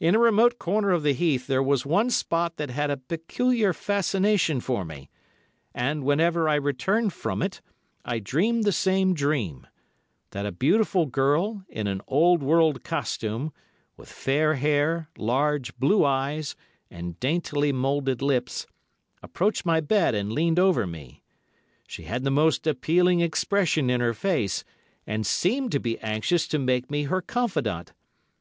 In 0.00 0.16
a 0.16 0.18
remote 0.18 0.58
corner 0.58 0.90
of 0.90 1.04
the 1.04 1.12
heath 1.12 1.46
there 1.46 1.62
was 1.62 1.86
one 1.86 2.10
spot 2.10 2.56
that 2.56 2.70
had 2.70 2.90
a 2.90 2.96
peculiar 2.96 3.72
fascination 3.72 4.58
for 4.58 4.84
me, 4.84 5.08
and, 5.72 6.02
whenever 6.02 6.48
I 6.48 6.56
returned 6.56 7.12
from 7.12 7.42
it, 7.42 7.60
I 8.04 8.18
dreamed 8.18 8.64
the 8.64 8.72
same 8.72 9.14
dream—that 9.14 10.44
a 10.44 10.50
beautiful 10.50 11.06
girl 11.06 11.62
in 11.68 11.86
an 11.86 12.00
old 12.08 12.42
world 12.42 12.82
costume, 12.82 13.52
with 13.96 14.10
fair 14.10 14.54
hair, 14.54 15.08
large, 15.16 15.76
blue 15.76 16.04
eyes 16.04 16.56
and 16.90 17.20
daintily 17.20 17.70
moulded 17.70 18.20
lips, 18.20 18.66
approached 19.22 19.64
my 19.64 19.78
bed 19.80 20.12
and 20.12 20.32
leaned 20.32 20.58
over 20.58 20.88
me. 20.88 21.22
She 21.86 22.02
had 22.02 22.24
the 22.24 22.32
most 22.32 22.66
appealing 22.66 23.20
expression 23.20 23.90
in 23.90 24.00
her 24.00 24.12
face, 24.12 24.64
and 25.06 25.24
seemed 25.24 25.70
to 25.70 25.78
be 25.78 26.00
anxious 26.00 26.48
to 26.48 26.58
make 26.58 26.90
me 26.90 27.04
her 27.04 27.22
confidant. 27.22 27.92